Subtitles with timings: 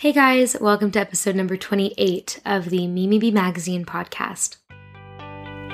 [0.00, 4.58] Hey guys, welcome to episode number 28 of the Mimi B Magazine podcast.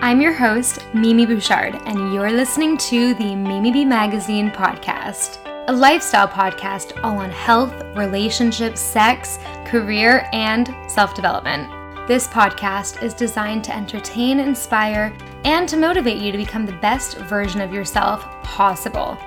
[0.01, 5.73] I'm your host, Mimi Bouchard, and you're listening to the Mimi B Magazine podcast, a
[5.75, 11.69] lifestyle podcast all on health, relationships, sex, career, and self development.
[12.09, 15.15] This podcast is designed to entertain, inspire,
[15.45, 19.19] and to motivate you to become the best version of yourself possible.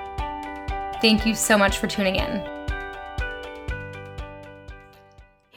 [1.00, 2.57] Thank you so much for tuning in.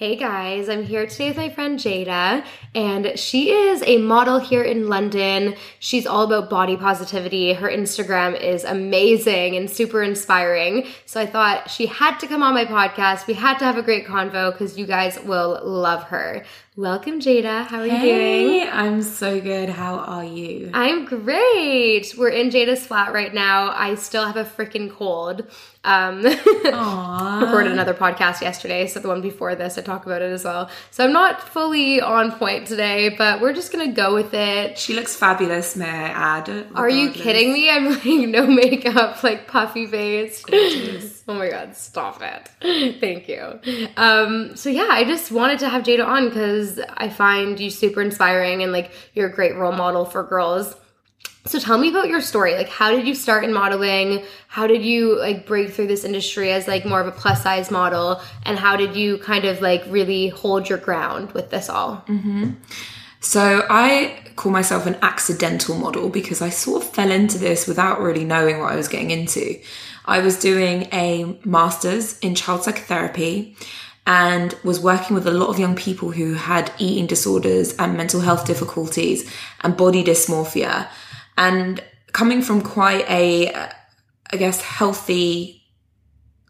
[0.01, 4.63] Hey guys, I'm here today with my friend Jada, and she is a model here
[4.63, 5.53] in London.
[5.77, 7.53] She's all about body positivity.
[7.53, 10.87] Her Instagram is amazing and super inspiring.
[11.05, 13.27] So I thought she had to come on my podcast.
[13.27, 16.45] We had to have a great convo because you guys will love her.
[16.75, 17.67] Welcome, Jada.
[17.67, 18.69] How are hey, you doing?
[18.73, 19.69] I'm so good.
[19.69, 20.71] How are you?
[20.73, 22.15] I'm great.
[22.17, 23.69] We're in Jada's flat right now.
[23.69, 25.47] I still have a freaking cold.
[25.83, 26.21] Um,
[27.41, 30.69] recorded another podcast yesterday, so the one before this, I talk about it as well.
[30.91, 34.77] So I'm not fully on point today, but we're just gonna go with it.
[34.77, 36.47] She looks fabulous, may I add?
[36.47, 36.79] Regardless.
[36.79, 37.69] Are you kidding me?
[37.71, 40.43] I'm like no makeup, like puffy face.
[41.27, 42.99] oh my god, stop it.
[42.99, 43.59] Thank you.
[43.97, 48.01] Um, so yeah, I just wanted to have Jada on because I find you super
[48.01, 50.75] inspiring and like you're a great role model for girls.
[51.45, 52.53] So tell me about your story.
[52.55, 54.23] Like how did you start in modeling?
[54.47, 57.71] How did you like break through this industry as like more of a plus size
[57.71, 58.21] model?
[58.45, 62.03] And how did you kind of like really hold your ground with this all?
[62.07, 62.51] Mm-hmm.
[63.21, 68.01] So I call myself an accidental model because I sort of fell into this without
[68.01, 69.59] really knowing what I was getting into.
[70.05, 73.55] I was doing a master's in child psychotherapy
[74.07, 78.21] and was working with a lot of young people who had eating disorders and mental
[78.21, 80.87] health difficulties and body dysmorphia.
[81.41, 85.63] And coming from quite a, I guess, healthy,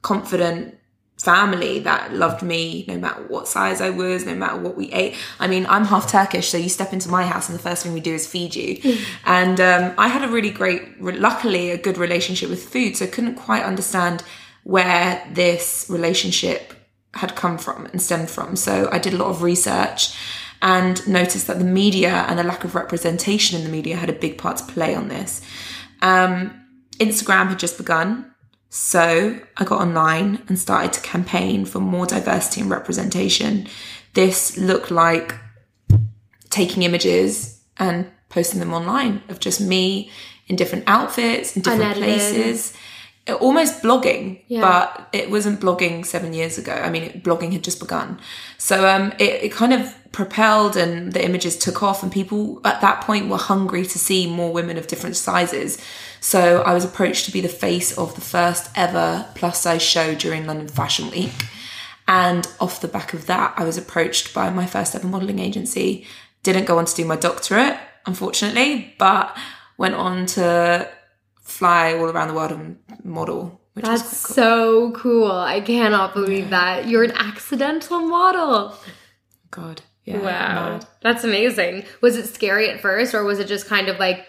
[0.02, 0.78] confident
[1.18, 5.16] family that loved me no matter what size I was, no matter what we ate.
[5.40, 7.94] I mean, I'm half Turkish, so you step into my house and the first thing
[7.94, 8.98] we do is feed you.
[9.26, 13.08] and um, I had a really great, luckily, a good relationship with food, so I
[13.08, 14.26] couldn't quite understand
[14.64, 16.74] where this relationship
[17.14, 18.58] had come from and stemmed from.
[18.58, 20.18] So I did a lot of research
[20.62, 24.14] and noticed that the media and the lack of representation in the media had a
[24.14, 25.42] big part to play on this.
[26.02, 26.66] Um,
[27.00, 28.32] Instagram had just begun,
[28.70, 33.68] so I got online and started to campaign for more diversity and representation.
[34.14, 35.36] This looked like
[36.50, 40.12] taking images and posting them online of just me
[40.48, 42.76] in different outfits, in different places
[43.40, 44.62] almost blogging, Yeah.
[44.62, 46.74] but it wasn't blogging seven years ago.
[46.74, 48.20] I mean, it, blogging had just begun.
[48.58, 52.82] So um, it, it kind of propelled and the images took off, and people at
[52.82, 55.78] that point were hungry to see more women of different sizes.
[56.20, 60.16] So I was approached to be the face of the first ever plus size show
[60.16, 61.32] during London Fashion Week.
[62.08, 66.06] And off the back of that, I was approached by my first ever modeling agency.
[66.44, 69.38] Didn't go on to do my doctorate, unfortunately, but
[69.78, 70.90] went on to
[71.62, 74.36] fly all around the world and model, which That's cool.
[74.36, 75.32] so cool.
[75.32, 76.88] I cannot believe that.
[76.90, 78.76] You're an accidental model.
[79.52, 80.56] God, yeah, Wow.
[80.80, 80.86] mad.
[81.04, 81.86] That's amazing.
[82.02, 84.26] Was it scary at first or was it just kind of like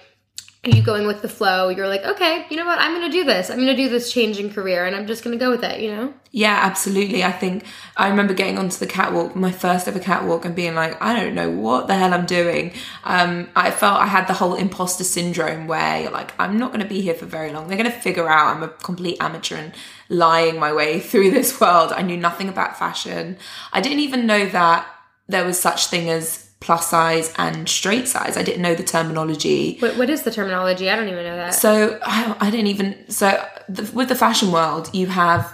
[0.71, 1.71] you going with the flow?
[1.71, 2.79] You're like, okay, you know what?
[2.79, 3.51] I'm going to do this.
[3.51, 5.65] I'm going to do this change in career and I'm just going to go with
[5.65, 6.15] it, you know?
[6.31, 7.25] Yeah, absolutely.
[7.25, 7.65] I think
[7.97, 11.35] I remember getting onto the catwalk, my first ever catwalk, and being like, I don't
[11.35, 12.75] know what the hell I'm doing.
[13.03, 16.83] Um, I felt I had the whole imposter syndrome where you're like, I'm not going
[16.83, 17.67] to be here for very long.
[17.67, 19.75] They're going to figure out I'm a complete amateur and
[20.09, 21.93] lying my way through this world.
[21.93, 23.37] I knew nothing about fashion.
[23.73, 24.87] I didn't even know that
[25.27, 28.37] there was such thing as plus size and straight size.
[28.37, 29.77] I didn't know the terminology.
[29.81, 30.89] What, what is the terminology?
[30.89, 31.55] I don't even know that.
[31.55, 33.11] So I, I didn't even.
[33.11, 35.53] So the, with the fashion world, you have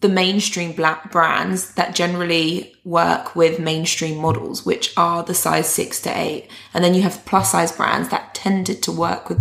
[0.00, 6.00] the mainstream black brands that generally work with mainstream models, which are the size six
[6.02, 9.40] to eight, and then you have plus size brands that tended to work with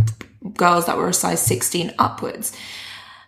[0.55, 2.55] girls that were a size sixteen upwards,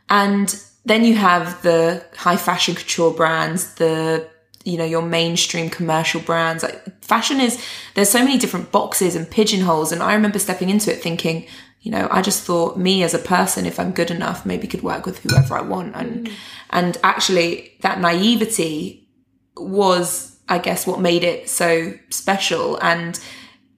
[0.09, 4.27] and then you have the high fashion couture brands, the
[4.69, 6.64] you know your mainstream commercial brands.
[6.64, 7.64] Like fashion is
[7.96, 11.46] there's so many different boxes and pigeonholes and i remember stepping into it thinking
[11.82, 14.84] you know i just thought me as a person if i'm good enough maybe could
[14.84, 15.96] work with whoever i want.
[15.96, 16.34] And mm.
[16.70, 19.08] and actually that naivety
[19.58, 22.78] was i guess what made it so special.
[22.82, 23.20] And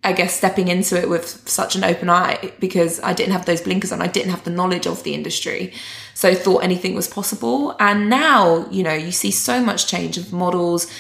[0.04, 3.62] I guess stepping into it with such an open eye because I didn't have those
[3.62, 4.02] blinkers on.
[4.02, 5.74] I didn't have the knowledge of the industry.
[6.16, 7.76] So thought anything was possible.
[7.80, 10.92] And now, you know, you see so much change of models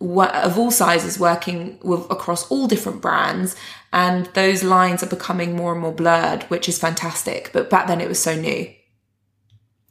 [0.00, 3.56] of all sizes working with across all different brands.
[3.92, 7.50] And those lines are becoming more and more blurred, which is fantastic.
[7.54, 8.72] But back then it was so new.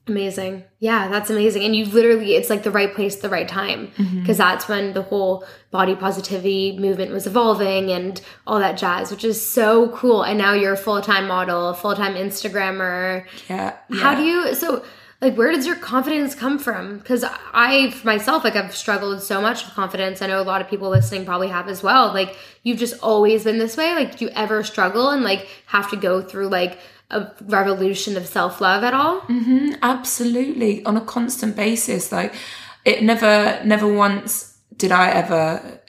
[0.10, 0.64] Amazing.
[0.80, 1.64] Yeah, that's amazing.
[1.64, 3.92] And you literally, it's like the right place, the right time.
[3.96, 4.34] Because Mm-hmm.
[4.34, 9.40] that's when the whole body positivity movement was evolving and all that jazz, which is
[9.40, 10.24] so cool.
[10.24, 13.26] And now you're a full time model, full time Instagrammer.
[13.48, 13.76] Yeah.
[13.94, 14.84] How do you, so
[15.22, 16.98] like, where does your confidence come from?
[16.98, 20.22] Because I, for myself, like, I've struggled so much with confidence.
[20.22, 22.14] I know a lot of people listening probably have as well.
[22.14, 23.94] Like, you've just always been this way.
[23.94, 26.80] Like, do you ever struggle and like have to go through like,
[27.12, 29.22] a revolution of self love at all?
[29.22, 32.34] Mm-hmm, absolutely on a constant basis like
[32.86, 35.80] it never never once did i ever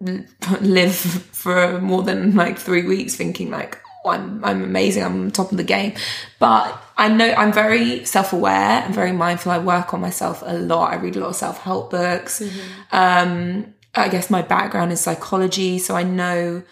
[0.60, 5.30] live for more than like three weeks thinking like oh, I'm, I'm amazing i'm on
[5.30, 5.94] top of the game.
[6.38, 10.92] But i know i'm very self-aware i'm very mindful i work on myself a lot
[10.92, 12.40] i read a lot of self-help books.
[12.40, 12.96] Mm-hmm.
[12.96, 16.62] Um i guess my background is psychology so i know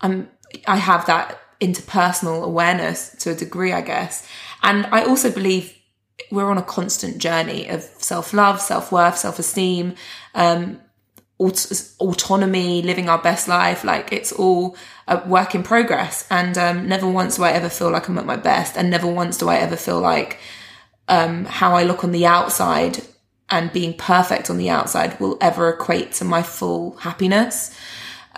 [0.00, 0.28] I'm
[0.66, 4.26] I have that interpersonal awareness to a degree, I guess.
[4.62, 5.74] And I also believe
[6.30, 9.94] we're on a constant journey of self-love, self-worth, self-esteem,
[10.34, 10.80] um,
[11.38, 13.84] aut- autonomy, living our best life.
[13.84, 14.76] Like it's all
[15.06, 16.26] a work in progress.
[16.30, 19.06] And um, never once do I ever feel like I'm at my best, and never
[19.06, 20.38] once do I ever feel like
[21.08, 23.02] um, how I look on the outside
[23.50, 27.74] and being perfect on the outside will ever equate to my full happiness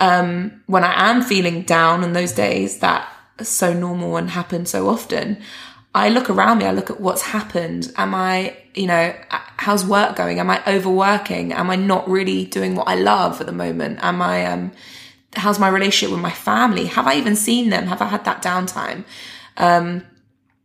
[0.01, 3.07] um, when I am feeling down on those days that
[3.39, 5.37] are so normal and happen so often,
[5.93, 7.93] I look around me, I look at what's happened.
[7.97, 10.39] Am I, you know, how's work going?
[10.39, 11.53] Am I overworking?
[11.53, 13.99] Am I not really doing what I love at the moment?
[14.01, 14.71] Am I, um,
[15.35, 16.87] how's my relationship with my family?
[16.87, 17.85] Have I even seen them?
[17.85, 19.05] Have I had that downtime?
[19.57, 20.03] Um,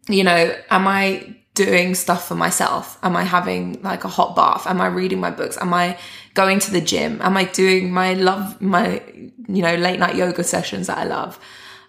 [0.09, 2.99] you know, am I doing stuff for myself?
[3.03, 4.67] Am I having like a hot bath?
[4.67, 5.59] Am I reading my books?
[5.61, 5.99] Am I
[6.35, 7.21] going to the gym?
[7.23, 9.03] Am I doing my love, my,
[9.49, 11.41] you know, late night yoga sessions that I love?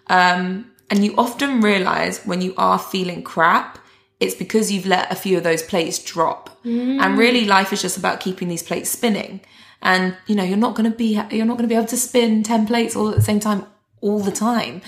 [0.08, 3.78] Um, and you often realize when you are feeling crap,
[4.18, 6.58] it's because you've let a few of those plates drop.
[7.00, 9.40] And really life is just about keeping these plates spinning.
[9.82, 11.96] And, you know, you're not going to be, you're not going to be able to
[11.96, 13.66] spin 10 plates all at the same time,
[14.00, 14.80] all the time.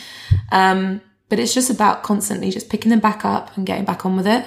[0.51, 4.17] Um, but it's just about constantly just picking them back up and getting back on
[4.17, 4.45] with it.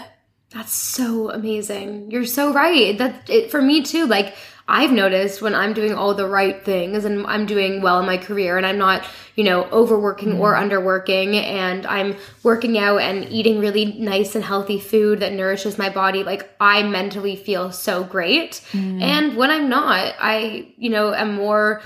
[0.54, 2.12] That's so amazing.
[2.12, 2.98] You're so right.
[2.98, 4.06] That it for me too.
[4.06, 4.36] Like
[4.68, 8.18] I've noticed when I'm doing all the right things and I'm doing well in my
[8.18, 9.06] career and I'm not,
[9.36, 10.42] you know, overworking mm-hmm.
[10.42, 15.78] or underworking and I'm working out and eating really nice and healthy food that nourishes
[15.78, 18.62] my body, like I mentally feel so great.
[18.72, 19.02] Mm.
[19.02, 21.82] And when I'm not, I, you know, am more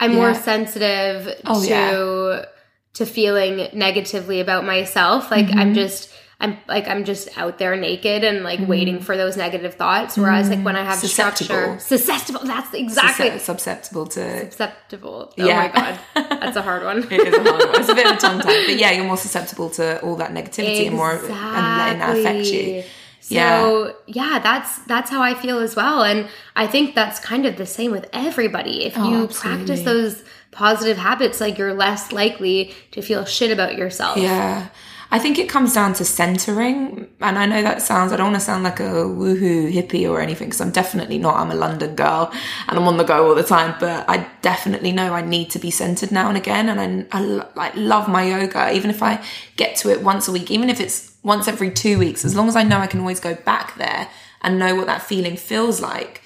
[0.00, 2.44] I'm more sensitive Oh, to yeah.
[2.94, 5.30] to feeling negatively about myself.
[5.30, 5.74] Like I'm mm-hmm.
[5.74, 8.70] just I'm like I'm just out there naked and like mm-hmm.
[8.70, 10.16] waiting for those negative thoughts.
[10.16, 11.46] Whereas like when I have Susceptible.
[11.46, 12.40] structure, susceptible.
[12.44, 14.50] That's exactly Susce- susceptible to.
[14.50, 15.32] susceptible.
[15.38, 15.56] Oh Yeah.
[15.56, 17.02] my god, that's a hard one.
[17.10, 17.80] It is a hard one.
[17.80, 20.32] It's a bit of a tongue tie, but yeah, you're more susceptible to all that
[20.32, 22.60] negativity and more and letting that affect you.
[22.60, 22.90] Exactly.
[23.20, 24.38] So yeah.
[24.42, 27.90] that's that's how I feel as well, and I think that's kind of the same
[27.90, 28.84] with everybody.
[28.84, 33.76] If oh, you practice those positive habits, like you're less likely to feel shit about
[33.76, 34.18] yourself.
[34.18, 34.68] Yeah.
[35.10, 37.08] I think it comes down to centering.
[37.20, 40.20] And I know that sounds, I don't want to sound like a woohoo hippie or
[40.20, 41.36] anything, because I'm definitely not.
[41.36, 42.32] I'm a London girl
[42.68, 43.76] and I'm on the go all the time.
[43.78, 46.68] But I definitely know I need to be centered now and again.
[46.68, 47.20] And I, I
[47.54, 49.24] like love my yoga, even if I
[49.56, 52.48] get to it once a week, even if it's once every two weeks, as long
[52.48, 54.08] as I know I can always go back there
[54.42, 56.20] and know what that feeling feels like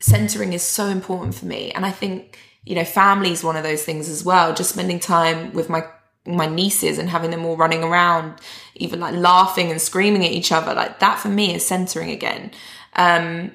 [0.00, 3.62] centering is so important for me and i think you know family is one of
[3.62, 5.84] those things as well just spending time with my
[6.26, 8.38] my nieces and having them all running around
[8.74, 12.50] even like laughing and screaming at each other like that for me is centering again.
[12.94, 13.52] Um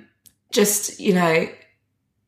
[0.51, 1.47] just you know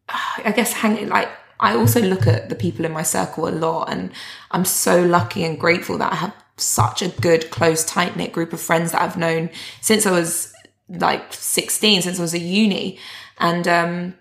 [0.09, 1.29] i guess hanging like
[1.59, 4.11] i also look at the people in my circle a lot and
[4.51, 8.51] i'm so lucky and grateful that i have such a good close tight knit group
[8.51, 9.49] of friends that i've known
[9.81, 10.53] since i was
[10.89, 12.97] like 16 since i was at uni.
[13.39, 14.15] And um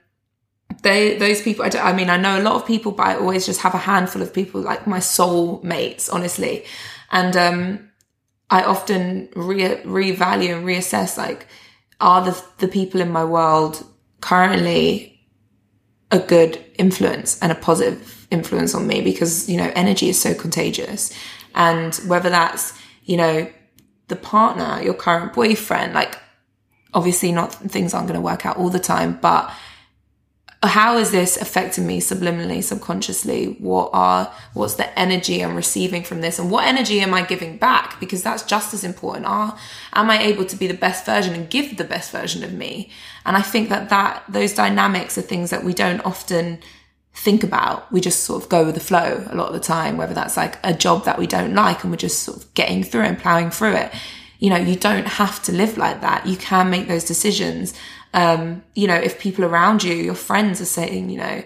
[0.83, 3.47] they those people I, I mean i know a lot of people but i always
[3.47, 6.65] just have a handful of people like my soul mates honestly.
[7.11, 7.91] And um
[8.51, 11.47] i often re revalue and reassess like
[12.01, 13.85] are the the people in my world
[14.21, 15.13] currently
[16.11, 19.01] a good influence and a positive influence on me?
[19.01, 21.13] Because you know energy is so contagious.
[21.55, 23.49] And whether that's you know
[24.09, 26.19] the partner your current boyfriend like
[26.95, 29.53] obviously not things aren't going to work out all the time but
[30.67, 33.57] how is this affecting me subliminally subconsciously?
[33.59, 36.39] What are what's the energy i'm receiving from this?
[36.39, 38.01] And what energy am i giving back?
[38.01, 39.27] Because that's just as important.
[39.27, 39.57] Are
[39.93, 42.91] am i able to be the best version and give the best version of me?
[43.25, 46.59] And i think that that those dynamics are things that we don't often
[47.17, 47.91] think about.
[47.91, 50.37] We just sort of go with the flow a lot of the time whether that's
[50.37, 53.19] like a job that we don't like and we're just sort of getting through and
[53.19, 53.93] plowing through it.
[54.39, 56.27] You know, you don't have to live like that.
[56.27, 57.73] You can make those decisions.
[58.17, 61.45] Um, you know, if people around you, your friends are saying, you know,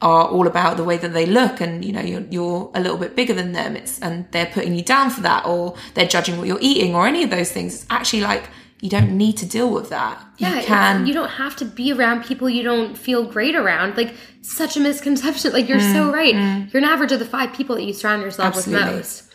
[0.00, 2.98] are all about the way that they look and you know you're, you're a little
[2.98, 6.38] bit bigger than them it's and they're putting you down for that or they're judging
[6.38, 8.44] what you're eating or any of those things it's actually like
[8.80, 11.92] you don't need to deal with that yeah, you can you don't have to be
[11.92, 13.96] around people you don't feel great around.
[13.96, 15.52] Like such a misconception.
[15.52, 16.34] Like you're Mm, so right.
[16.72, 18.86] You're an average of the five people that you surround yourself Absolutely.
[18.86, 19.27] with most.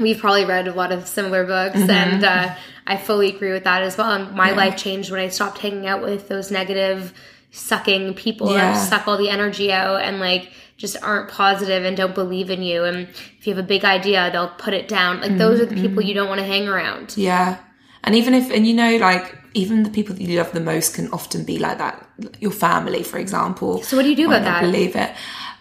[0.00, 1.90] We've probably read a lot of similar books, Mm-hmm.
[1.90, 2.54] and uh,
[2.86, 4.10] I fully agree with that as well.
[4.12, 7.12] And my life changed when I stopped hanging out with those negative,
[7.50, 8.72] sucking people Yeah.
[8.72, 12.62] that suck all the energy out and like just aren't positive and don't believe in
[12.62, 12.84] you.
[12.84, 15.20] And if you have a big idea, they'll put it down.
[15.20, 15.84] Like those are the Mm-hmm.
[15.86, 17.14] people you don't want to hang around.
[17.16, 17.58] yeah
[18.04, 20.94] and even if and you know like even the people that you love the most
[20.94, 22.06] can often be like that
[22.38, 24.60] your family for example So what do you do about that?
[24.60, 25.10] believe it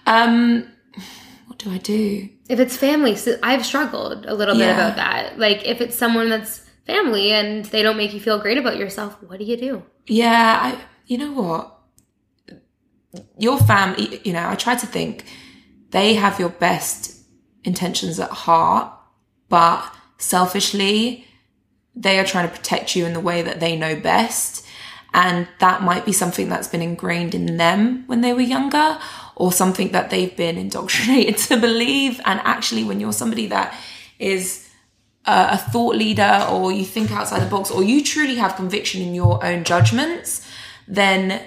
[0.05, 0.63] um
[1.47, 5.37] what do i do if it's family so i've struggled a little bit about that
[5.39, 9.21] like if it's someone that's family and they don't make you feel great about yourself
[9.23, 11.73] what do you do Yeah, I, you know what?
[13.37, 15.25] Your family, you know, I try to think
[15.91, 17.23] they have your best
[17.63, 18.91] intentions at heart,
[19.49, 21.25] but selfishly,
[21.93, 24.65] they are trying to protect you in the way that they know best.
[25.13, 28.97] And that might be something that's been ingrained in them when they were younger,
[29.37, 32.19] or something that they've been indoctrinated to believe.
[32.25, 33.77] And actually, when you're somebody that
[34.17, 34.67] is
[35.25, 38.99] a, a thought leader or you think outside the box or you truly have conviction
[38.99, 40.45] in your own judgments,
[40.87, 41.41] then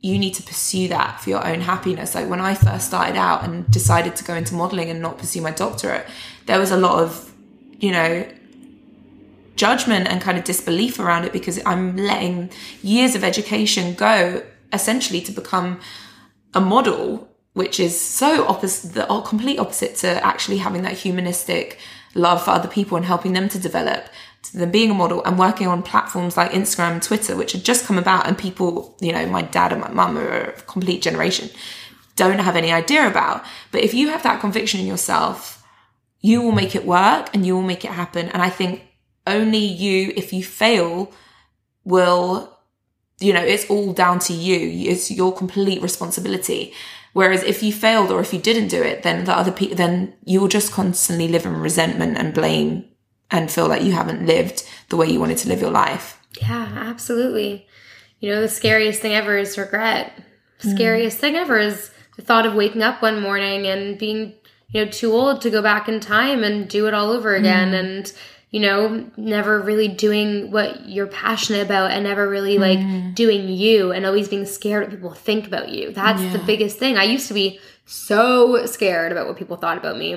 [0.00, 2.14] you need to pursue that for your own happiness.
[2.14, 5.42] Like when I first started out and decided to go into modeling and not pursue
[5.42, 6.06] my doctorate,
[6.46, 7.30] there was a lot of,
[7.78, 8.26] you know,
[9.54, 12.48] judgment and kind of disbelief around it because I'm letting
[12.80, 15.80] years of education go essentially to become
[16.54, 21.78] a model, which is so opposite, the o- complete opposite to actually having that humanistic
[22.14, 24.08] love for other people and helping them to develop,
[24.42, 27.64] to them being a model and working on platforms like Instagram and Twitter, which had
[27.64, 31.02] just come about and people, you know, my dad and my mum are a complete
[31.02, 31.50] generation,
[32.16, 33.44] don't have any idea about.
[33.70, 35.64] But if you have that conviction in yourself,
[36.20, 38.28] you will make it work and you will make it happen.
[38.30, 38.82] And I think
[39.26, 41.12] only you, if you fail,
[41.84, 42.57] will
[43.20, 44.90] you know, it's all down to you.
[44.90, 46.72] It's your complete responsibility.
[47.14, 50.14] Whereas if you failed or if you didn't do it, then the other people, then
[50.24, 52.84] you will just constantly live in resentment and blame
[53.30, 56.14] and feel like you haven't lived the way you wanted to live your life.
[56.40, 57.66] yeah absolutely
[58.20, 60.12] you know the scariest thing ever is regret
[60.62, 60.74] Mm.
[60.74, 64.34] scariest thing ever is the thought of waking up one morning and being
[64.70, 67.70] you know too old to go back in time and do it all over again
[67.72, 67.78] Mm.
[67.80, 68.12] and
[68.50, 73.14] you know never really doing what you're passionate about and never really like Mm.
[73.14, 75.92] doing you and always being scared what people think about you.
[75.92, 76.96] That's the biggest thing.
[76.96, 80.12] I used to be so scared about what people thought about me.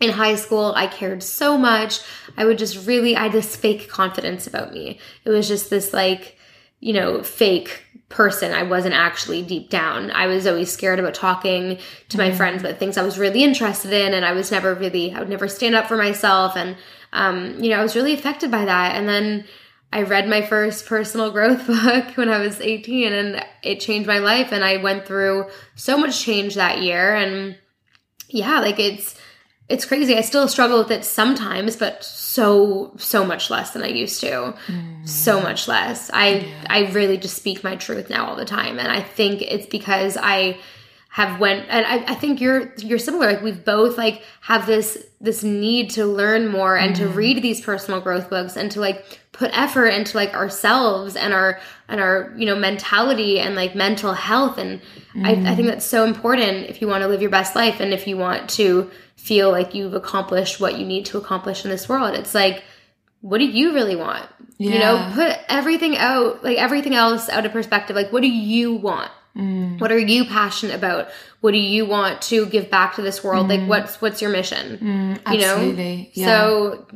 [0.00, 2.00] In high school i cared so much.
[2.36, 4.98] I would just really i had this fake confidence about me.
[5.24, 6.36] It was just this like
[6.82, 10.10] you know fake person i wasn't actually deep down.
[10.10, 11.78] I was always scared about talking
[12.10, 15.14] to my friends about things i was really interested in and i was never really
[15.14, 16.76] i would never stand up for myself and
[17.14, 18.96] um, you know i was really affected by that.
[18.96, 19.46] And then
[19.92, 24.18] I read my first personal growth book when I was 18 and it changed my
[24.18, 27.58] life and I went through so much change that year and
[28.28, 29.14] yeah, like it's
[29.72, 30.16] it's crazy.
[30.16, 34.54] I still struggle with it sometimes, but so so much less than I used to.
[35.04, 35.42] So mm.
[35.42, 36.10] much less.
[36.12, 39.66] I I really just speak my truth now all the time and I think it's
[39.66, 40.58] because I
[41.12, 43.34] have went and I, I think you're you're similar.
[43.34, 47.14] Like we've both like have this this need to learn more and to mm-hmm.
[47.14, 51.60] read these personal growth books and to like put effort into like ourselves and our
[51.86, 54.56] and our you know mentality and like mental health.
[54.56, 54.80] And
[55.14, 55.54] I, I mm-hmm.
[55.54, 58.16] think that's so important if you want to live your best life and if you
[58.16, 62.14] want to feel like you've accomplished what you need to accomplish in this world.
[62.14, 62.64] It's like
[63.20, 64.26] what do you really want?
[64.56, 67.96] You know put everything out like everything else out of perspective.
[67.96, 69.80] Like what do you want Mm.
[69.80, 71.08] what are you passionate about
[71.40, 73.66] what do you want to give back to this world like mm.
[73.66, 76.26] what's what's your mission mm, you know Yeah.
[76.26, 76.86] so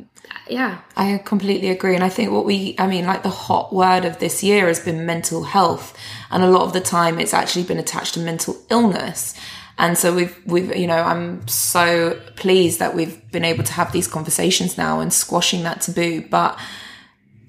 [0.47, 1.95] yeah I completely agree.
[1.95, 4.79] And I think what we, I mean, like the hot word of this year has
[4.79, 5.95] been mental health.
[6.31, 9.35] And a lot of the time it's actually been attached to mental illness.
[9.77, 13.91] And so we've, we've, you know, I'm so pleased that we've been able to have
[13.91, 16.25] these conversations now and squashing that taboo.
[16.27, 16.59] But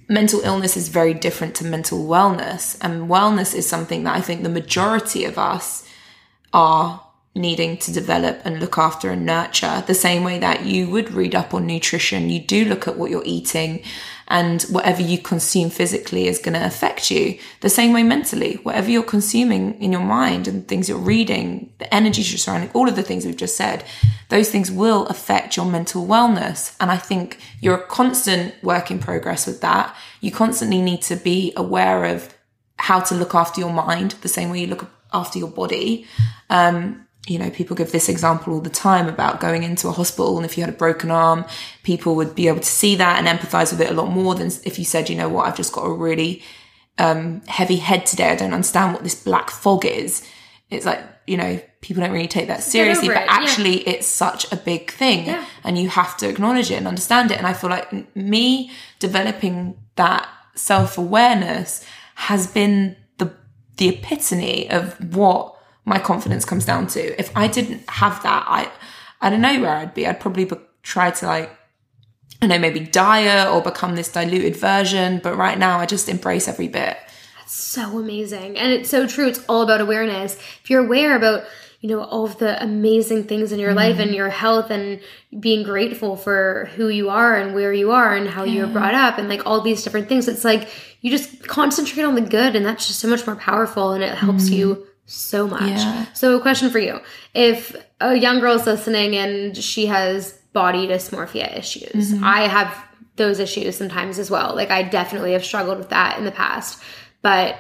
[0.09, 2.79] mental illness is very different to mental wellness.
[2.81, 5.88] And wellness is something that I think the majority of us
[6.53, 11.12] are needing to develop and look after and nurture the same way that you would
[11.12, 12.31] read up on nutrition.
[12.31, 13.83] You do look at what you're eating
[14.28, 18.56] And whatever you consume physically is going to affect you the same way mentally.
[18.62, 22.88] Whatever you're consuming in your mind and things you're reading, the energies you're surrounding, all
[22.88, 23.85] of the things we've just said,
[24.28, 26.76] those things will affect your mental wellness.
[26.78, 29.97] And I think you're a constant work in progress with that.
[30.20, 32.35] You constantly need to be aware of
[32.76, 36.06] how to look after your mind the same way you look after your body.
[36.50, 40.37] Um, you know, people give this example all the time about going into a hospital
[40.37, 41.44] and if you had a broken arm,
[41.82, 44.50] people would be able to see that and empathize with it a lot more than
[44.64, 46.42] if you said, you know what, I've just got a really
[46.99, 48.30] um, heavy head today.
[48.30, 50.26] I don't understand what this black fog is.
[50.70, 53.94] It's like, you know, people don't really take that seriously, but actually yeah.
[53.94, 55.44] it's such a big thing yeah.
[55.64, 57.38] and you have to acknowledge it and understand it.
[57.38, 61.85] And I feel like me developing that self awareness
[62.16, 63.32] has been the,
[63.76, 65.58] the epitome of what
[65.88, 67.18] my confidence comes down to.
[67.18, 68.71] If I didn't have that, I
[69.21, 70.07] I don't know where I'd be.
[70.07, 71.50] I'd probably be, try to like
[72.40, 76.47] I know maybe diet or become this diluted version, but right now I just embrace
[76.47, 76.97] every bit.
[77.38, 78.57] That's so amazing.
[78.57, 79.26] And it's so true.
[79.26, 80.37] It's all about awareness.
[80.62, 81.45] If you're aware about
[81.80, 83.76] you know all of the amazing things in your mm.
[83.76, 85.00] life and your health and
[85.38, 88.52] being grateful for who you are and where you are and how yeah.
[88.52, 90.68] you were brought up and like all these different things it's like
[91.02, 94.12] you just concentrate on the good and that's just so much more powerful and it
[94.12, 94.57] helps mm.
[94.57, 95.62] you so much.
[95.62, 96.07] Yeah.
[96.12, 97.00] So, a question for you:
[97.35, 102.23] If a young girl is listening and she has body dysmorphia issues, mm-hmm.
[102.23, 102.85] I have
[103.17, 104.55] those issues sometimes as well.
[104.55, 106.81] Like, I definitely have struggled with that in the past.
[107.23, 107.57] But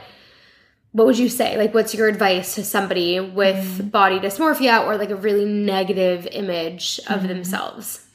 [0.92, 1.56] what would you say?
[1.56, 3.88] Like, what's your advice to somebody with mm-hmm.
[3.88, 7.28] body dysmorphia or like a really negative image of mm-hmm.
[7.28, 8.06] themselves?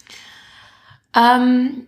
[1.15, 1.87] Um,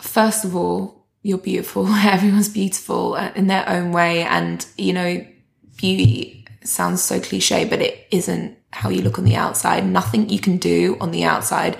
[0.00, 1.86] first of all, you're beautiful.
[1.90, 5.26] Everyone's beautiful in their own way, and you know
[5.82, 9.84] beauty sounds so cliche, but it isn't how you look on the outside.
[9.84, 11.76] Nothing you can do on the outside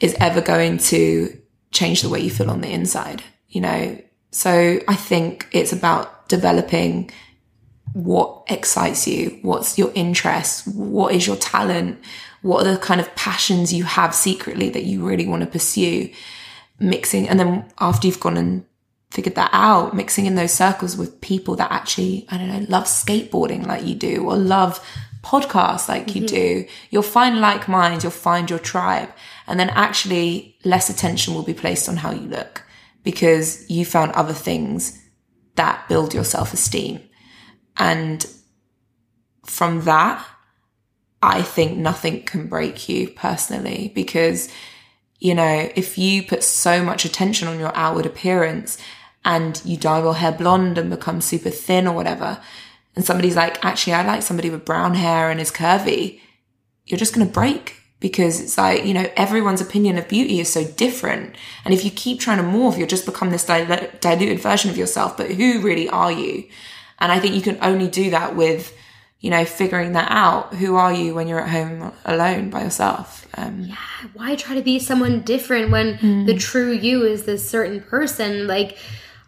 [0.00, 1.38] is ever going to
[1.70, 3.98] change the way you feel on the inside, you know?
[4.32, 7.10] So I think it's about developing
[7.92, 11.98] what excites you, what's your interest, what is your talent,
[12.42, 16.10] what are the kind of passions you have secretly that you really want to pursue,
[16.78, 17.28] mixing.
[17.28, 18.64] And then after you've gone and
[19.10, 22.84] figured that out, mixing in those circles with people that actually, I don't know, love
[22.84, 24.84] skateboarding like you do or love
[25.22, 26.18] podcasts like mm-hmm.
[26.18, 29.10] you do, you'll find like minds, you'll find your tribe.
[29.46, 32.62] And then actually less attention will be placed on how you look
[33.02, 35.02] because you found other things
[35.54, 37.00] that build your self esteem.
[37.76, 38.26] And
[39.46, 40.24] from that,
[41.22, 44.50] I think nothing can break you personally because,
[45.18, 48.78] you know, if you put so much attention on your outward appearance
[49.24, 52.40] and you dye your hair blonde and become super thin or whatever,
[52.98, 56.20] and somebody's like, actually, I like somebody with brown hair and is curvy,
[56.84, 60.52] you're just going to break because it's like, you know, everyone's opinion of beauty is
[60.52, 61.36] so different.
[61.64, 64.76] And if you keep trying to morph, you'll just become this dil- diluted version of
[64.76, 65.16] yourself.
[65.16, 66.48] But who really are you?
[66.98, 68.76] And I think you can only do that with,
[69.20, 70.54] you know, figuring that out.
[70.54, 73.28] Who are you when you're at home alone by yourself?
[73.34, 73.76] Um, yeah.
[74.14, 76.26] Why try to be someone different when mm.
[76.26, 78.46] the true you is this certain person?
[78.46, 78.78] Like,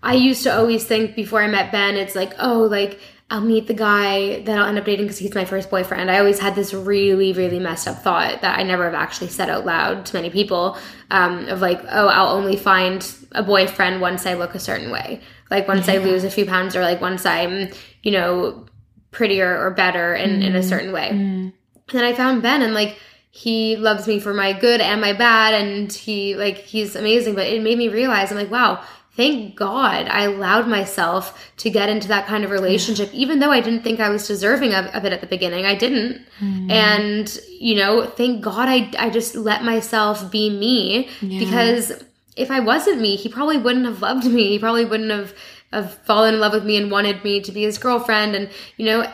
[0.03, 3.69] I used to always think before I met Ben, it's like, oh, like I'll meet
[3.69, 6.11] the guy that I'll end up dating because he's my first boyfriend.
[6.11, 9.49] I always had this really, really messed up thought that I never have actually said
[9.49, 10.77] out loud to many people
[11.13, 15.21] um, of like, oh, I'll only find a boyfriend once I look a certain way.
[15.49, 15.95] Like once yeah.
[15.95, 17.69] I lose a few pounds or like once I'm,
[18.03, 18.67] you know,
[19.13, 20.45] prettier or better in, mm.
[20.47, 20.69] in a mm.
[20.69, 21.11] certain way.
[21.11, 21.53] Mm.
[21.53, 21.53] And
[21.93, 22.99] then I found Ben and like,
[23.33, 27.47] he loves me for my good and my bad and he like he's amazing but
[27.47, 28.83] it made me realize i'm like wow
[29.17, 33.61] thank God I allowed myself to get into that kind of relationship, even though I
[33.61, 35.67] didn't think I was deserving of, of it at the beginning.
[35.67, 36.25] I didn't.
[36.41, 36.71] Mm.
[36.71, 41.39] And, you know, thank God I, I just let myself be me yeah.
[41.39, 42.05] because
[42.37, 44.49] if I wasn't me, he probably wouldn't have loved me.
[44.49, 45.35] He probably wouldn't have,
[45.73, 48.35] have fallen in love with me and wanted me to be his girlfriend.
[48.35, 49.13] And, you know,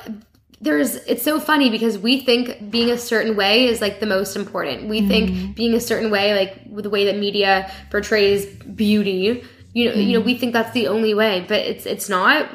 [0.61, 4.37] there's it's so funny because we think being a certain way is like the most
[4.37, 4.88] important.
[4.88, 5.09] We mm.
[5.09, 9.44] think being a certain way, like with the way that media portrays beauty,
[9.76, 10.06] you know, mm.
[10.06, 12.48] you know, we think that's the only way, but it's it's not.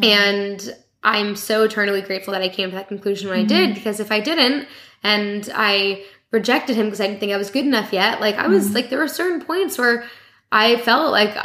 [0.00, 0.04] Mm.
[0.04, 3.42] And I'm so eternally grateful that I came to that conclusion when mm.
[3.42, 3.74] I did, mm-hmm.
[3.74, 4.68] because if I didn't
[5.02, 8.46] and I rejected him because I didn't think I was good enough yet, like I
[8.46, 8.74] was mm.
[8.76, 10.04] like there were certain points where
[10.52, 11.36] I felt like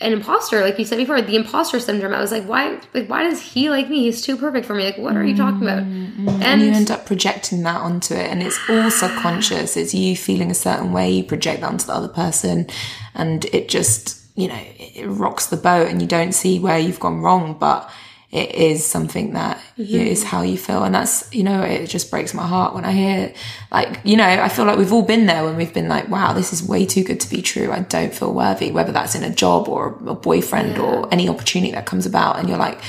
[0.00, 2.14] an imposter, like you said before, the imposter syndrome.
[2.14, 4.02] I was like, why like why does he like me?
[4.04, 4.84] He's too perfect for me.
[4.84, 5.82] Like, what are you talking about?
[5.82, 6.28] Mm-hmm.
[6.28, 8.30] And, and, you end up projecting that onto it.
[8.30, 9.76] And it's all subconscious.
[9.76, 12.68] It's you feeling a certain way, you project that onto the other person,
[13.16, 17.00] and it just you know, it rocks the boat and you don't see where you've
[17.00, 17.56] gone wrong.
[17.58, 17.90] But
[18.34, 20.26] it is something that is mm.
[20.26, 20.82] how you feel.
[20.82, 23.32] And that's, you know, it just breaks my heart when I hear
[23.70, 26.32] like, you know, I feel like we've all been there when we've been like, wow,
[26.32, 27.70] this is way too good to be true.
[27.70, 31.70] I don't feel worthy, whether that's in a job or a boyfriend or any opportunity
[31.72, 32.40] that comes about.
[32.40, 32.80] And you're like,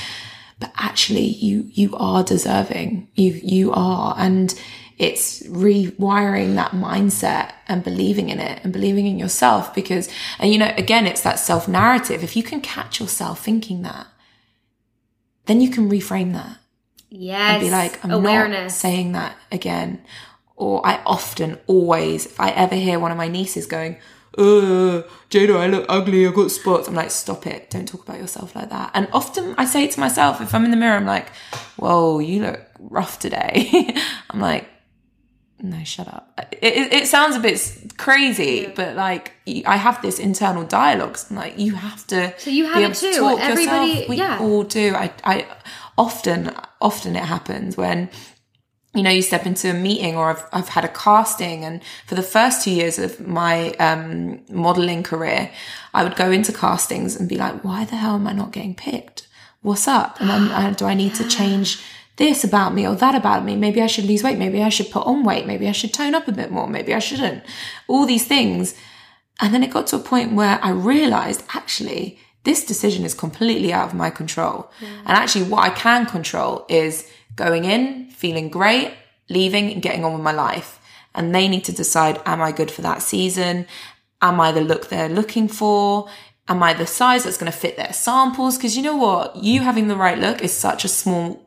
[0.58, 3.06] but actually you, you are deserving.
[3.14, 4.16] You, you are.
[4.18, 4.52] And
[4.98, 10.58] it's rewiring that mindset and believing in it and believing in yourself because, and you
[10.58, 12.22] know, again, it's that self narrative.
[12.24, 14.06] If you can catch yourself thinking that,
[15.46, 16.58] then you can reframe that
[17.10, 17.62] Yes.
[17.62, 20.02] be like, I'm not saying that again.
[20.56, 23.98] Or I often, always, if I ever hear one of my nieces going,
[24.38, 26.88] uh, Jada, I look ugly, I've got spots.
[26.88, 27.70] I'm like, stop it.
[27.70, 28.90] Don't talk about yourself like that.
[28.94, 31.28] And often I say it to myself, if I'm in the mirror, I'm like,
[31.76, 33.94] whoa, you look rough today.
[34.30, 34.68] I'm like,
[35.62, 36.38] no, shut up.
[36.52, 39.32] It, it, sounds a bit crazy, but like
[39.64, 41.18] I have this internal dialogue.
[41.30, 42.38] Like, you have to.
[42.38, 43.20] So you have be it to too.
[43.20, 44.08] talk Everybody- yourself.
[44.08, 44.38] We yeah.
[44.38, 44.94] all do.
[44.94, 45.46] I, I
[45.96, 48.10] often, often it happens when
[48.94, 52.14] you know, you step into a meeting or I've, I've had a casting and for
[52.14, 55.50] the first two years of my, um, modeling career,
[55.92, 58.74] I would go into castings and be like, why the hell am I not getting
[58.74, 59.28] picked?
[59.60, 60.18] What's up?
[60.18, 61.84] And then do I need to change
[62.16, 63.56] this about me or that about me?
[63.56, 64.38] Maybe I should lose weight.
[64.38, 65.46] Maybe I should put on weight.
[65.46, 66.66] Maybe I should tone up a bit more.
[66.68, 67.44] Maybe I shouldn't.
[67.88, 68.74] All these things.
[69.40, 73.72] And then it got to a point where I realized actually this decision is completely
[73.72, 74.70] out of my control.
[74.80, 78.94] And actually what I can control is going in, feeling great,
[79.28, 80.80] leaving and getting on with my life.
[81.14, 83.66] And they need to decide, am I good for that season?
[84.22, 86.08] Am I the look they're looking for?
[86.48, 88.56] Am I the size that's going to fit their samples?
[88.56, 89.36] Because you know what?
[89.36, 91.45] You having the right look is such a small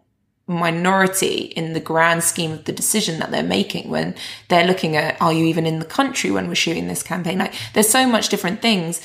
[0.50, 4.16] minority in the grand scheme of the decision that they're making when
[4.48, 7.38] they're looking at are you even in the country when we're shooting this campaign?
[7.38, 9.00] Like there's so much different things.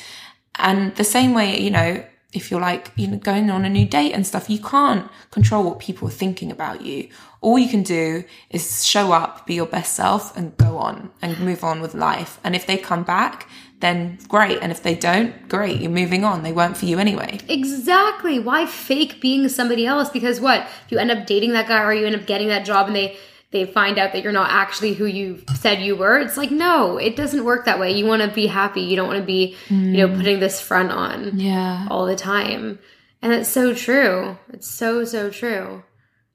[0.57, 2.03] And the same way you know
[2.33, 5.63] if you're like you know going on a new date and stuff you can't control
[5.65, 7.09] what people are thinking about you.
[7.43, 11.39] All you can do is show up be your best self and go on and
[11.41, 12.41] move on with life.
[12.43, 13.51] And if they come back
[13.85, 17.39] then great and if they don't great you're moving on they weren't for you anyway
[17.49, 18.39] Exactly.
[18.39, 20.11] Why fake being somebody else?
[20.11, 20.67] Because what?
[20.89, 23.17] You end up dating that guy or you end up getting that job and they
[23.51, 26.97] they find out that you're not actually who you said you were, it's like no,
[26.97, 27.93] it doesn't work that way.
[27.93, 28.81] You want to be happy.
[28.81, 30.17] You don't want to be, you know, mm.
[30.17, 32.79] putting this front on yeah all the time.
[33.23, 34.37] And it's so true.
[34.53, 35.85] It's so so true.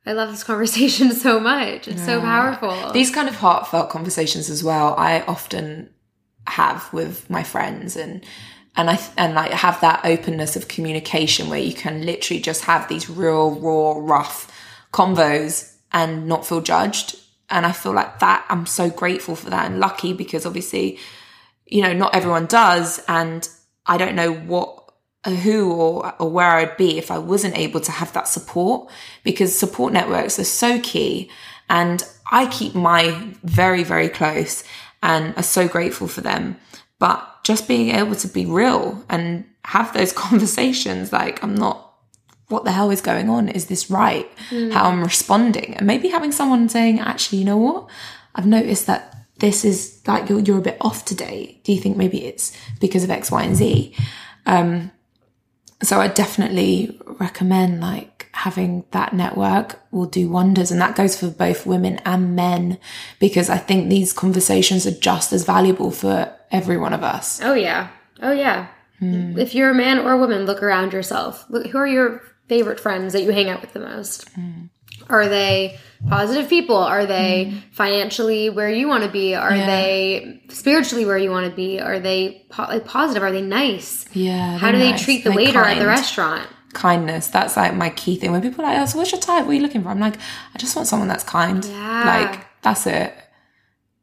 [0.06, 1.88] I love this conversation so much.
[1.88, 2.92] It's so powerful.
[2.94, 5.90] these kind of heartfelt conversations as well i often
[6.50, 8.24] have with my friends and
[8.76, 12.88] and i and like have that openness of communication where you can literally just have
[12.88, 14.52] these real raw rough
[14.92, 17.16] convos and not feel judged
[17.50, 20.98] and i feel like that i'm so grateful for that and lucky because obviously
[21.66, 23.50] you know not everyone does and
[23.86, 24.80] i don't know what
[25.26, 28.90] uh, who or, or where I'd be if I wasn't able to have that support
[29.24, 31.30] because support networks are so key.
[31.70, 34.64] And I keep my very, very close
[35.02, 36.58] and are so grateful for them.
[37.00, 41.94] But just being able to be real and have those conversations like, I'm not,
[42.48, 43.48] what the hell is going on?
[43.50, 44.30] Is this right?
[44.72, 45.76] How I'm responding?
[45.76, 47.90] And maybe having someone saying, actually, you know what?
[48.36, 51.60] I've noticed that this is like you're, you're a bit off today.
[51.64, 53.96] Do you think maybe it's because of X, Y, and Z?
[54.46, 54.92] Um,
[55.82, 60.72] so I definitely recommend like having that network will do wonders.
[60.72, 62.78] And that goes for both women and men,
[63.20, 67.42] because I think these conversations are just as valuable for every one of us.
[67.42, 67.90] Oh yeah.
[68.22, 68.68] Oh yeah.
[69.00, 69.38] Hmm.
[69.38, 71.46] If you're a man or a woman, look around yourself.
[71.50, 74.28] Look, who are your favorite friends that you hang out with the most?
[74.30, 74.66] Hmm.
[75.10, 76.78] Are they positive people?
[76.78, 77.58] Are they mm-hmm.
[77.72, 79.36] financially where you want to be?
[79.36, 81.80] Are they spiritually where you want to be?
[81.80, 83.24] Are they po- like positive?
[83.24, 84.06] Are they nice?
[84.14, 84.58] Yeah.
[84.58, 86.48] How do they treat the waiter at the restaurant?
[86.74, 87.28] Kindness.
[87.28, 88.32] That's like my key thing.
[88.32, 89.46] When people are like, oh, so what's your type?
[89.46, 89.90] What are you looking for?
[89.90, 90.18] I'm like,
[90.54, 91.66] I just want someone that's kind.
[91.66, 92.04] Yeah.
[92.06, 93.14] Like, that's it.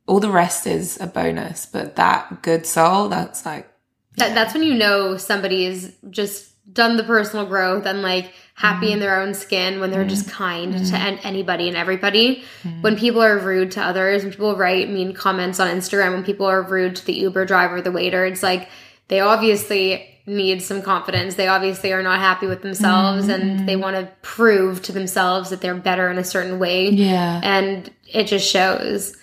[0.07, 3.69] All the rest is a bonus, but that good soul, that's like,
[4.17, 8.87] That, that's when you know somebody is just done the personal growth and like happy
[8.87, 9.01] in mm-hmm.
[9.01, 10.37] their own skin when they're just mm-hmm.
[10.37, 10.95] kind to mm-hmm.
[10.95, 12.43] an- anybody and everybody.
[12.81, 16.47] When people are rude to others, when people write mean comments on Instagram, when people
[16.47, 18.71] are rude to the Uber driver, the waiter, it's like
[19.09, 21.35] they obviously need some confidence.
[21.35, 25.61] They obviously are not happy with themselves and they want to prove to themselves that
[25.61, 27.41] they're better in a certain way yeah.
[27.45, 29.17] and it just shows.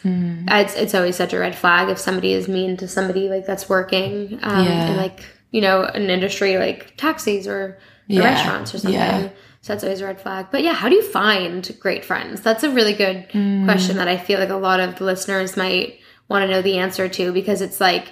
[0.48, 3.68] It's, it's always such a red flag if somebody is mean to somebody like that's
[3.68, 4.92] working um, Yeah.
[4.92, 8.24] in like you know an industry like taxis or Yeah.
[8.24, 9.00] restaurants or something.
[9.00, 9.30] Yeah.
[9.62, 10.48] So that's always a red flag.
[10.52, 12.42] But yeah, how do you find great friends?
[12.42, 13.64] That's a really good Mm.
[13.66, 16.78] question that I feel like a lot of the listeners might want to know the
[16.80, 18.12] answer to because it's like,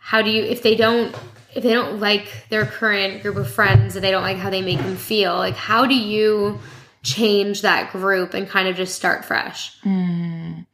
[0.00, 1.14] how do you if they don't
[1.54, 4.62] if they don't like their current group of friends and they don't like how they
[4.62, 6.58] make them feel, like how do you
[7.02, 9.80] change that group and kind of just start fresh?
[9.82, 10.66] Mm.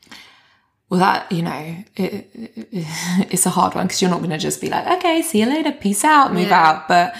[0.90, 2.50] Well, that, you know, it, it,
[3.30, 5.46] it's a hard one because you're not going to just be like, okay, see you
[5.46, 6.68] later, peace out, move yeah.
[6.68, 6.88] out.
[6.88, 7.14] But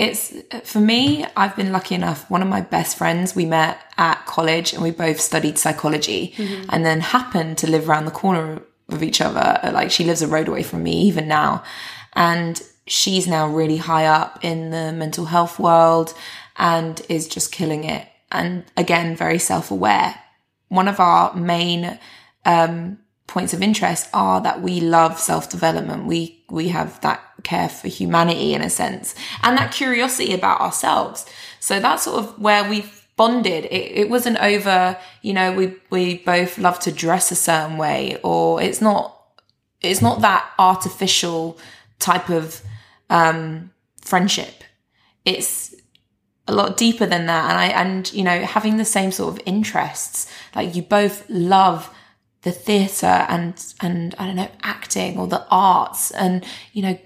[0.00, 0.34] it's,
[0.64, 2.30] for me, I've been lucky enough.
[2.30, 6.70] One of my best friends, we met at college and we both studied psychology mm-hmm.
[6.70, 9.60] and then happened to live around the corner of each other.
[9.70, 11.64] Like she lives a road away from me even now.
[12.14, 16.14] And she's now really high up in the mental health world
[16.56, 18.08] and is just killing it.
[18.32, 20.14] And again, very self aware.
[20.68, 21.98] One of our main,
[22.46, 26.06] um, points of interest are that we love self-development.
[26.06, 31.26] We, we have that care for humanity in a sense and that curiosity about ourselves.
[31.60, 33.66] So that's sort of where we've bonded.
[33.66, 38.18] It, it wasn't over, you know, we, we both love to dress a certain way
[38.22, 39.16] or it's not,
[39.80, 41.58] it's not that artificial
[41.98, 42.62] type of,
[43.08, 44.64] um, friendship.
[45.24, 45.74] It's,
[46.48, 49.40] a lot deeper than that and i and you know having the same sort of
[49.46, 51.94] interests like you both love
[52.42, 56.98] the theatre and and I don't know acting or the arts and you know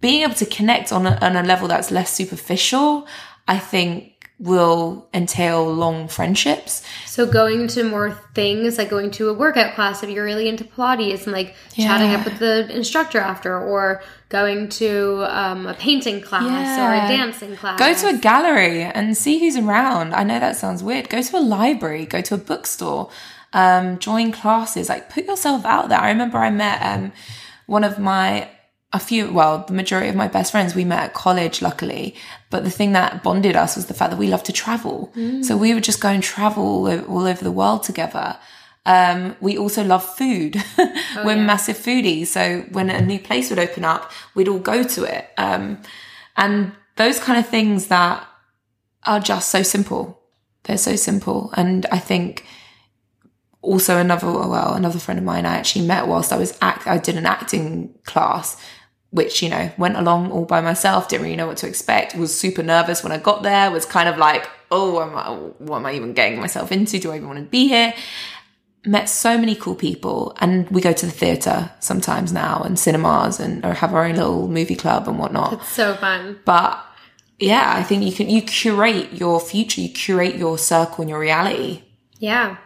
[0.00, 3.06] being able to connect on a, on a level that's less superficial,
[3.46, 6.84] I think will entail long friendships.
[7.06, 10.62] So going to more things like going to a workout class if you're really into
[10.62, 11.88] Pilates and like yeah.
[11.88, 16.86] chatting up with the instructor after or going to um, a painting class yeah.
[16.86, 17.80] or a dancing class.
[17.80, 20.14] Go to a gallery and see who's around.
[20.14, 21.08] I know that sounds weird.
[21.08, 23.10] Go to a library, go to a bookstore
[23.52, 26.00] um, join classes, like put yourself out there.
[26.00, 27.12] I remember I met um,
[27.66, 28.50] one of my
[28.92, 32.14] a few, well, the majority of my best friends we met at college, luckily.
[32.48, 35.12] But the thing that bonded us was the fact that we love to travel.
[35.14, 35.44] Mm.
[35.44, 38.38] So we would just go and travel all over, all over the world together.
[38.86, 40.56] Um, we also love food.
[41.16, 41.44] Oh, We're yeah.
[41.46, 42.26] massive foodies.
[42.26, 45.28] So when a new place would open up, we'd all go to it.
[45.38, 45.80] Um,
[46.36, 48.26] and those kind of things that
[49.04, 50.20] are just so simple.
[50.64, 51.50] They're so simple.
[51.56, 52.44] And I think
[53.60, 56.96] also another well another friend of mine I actually met whilst I was act I
[56.98, 58.56] did an acting class
[59.10, 62.38] which you know went along all by myself didn't really know what to expect was
[62.38, 65.86] super nervous when I got there was kind of like oh am I, what am
[65.86, 66.98] I even getting myself into?
[66.98, 67.94] Do I even want to be here?
[68.84, 73.40] Met so many cool people and we go to the theatre sometimes now and cinemas
[73.40, 75.54] and or have our own little movie club and whatnot.
[75.54, 76.38] It's so fun.
[76.44, 76.84] But
[77.38, 81.18] yeah I think you can you curate your future you curate your circle and your
[81.18, 81.82] reality.
[82.18, 82.56] Yeah.